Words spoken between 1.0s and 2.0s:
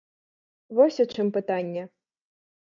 у чым пытанне.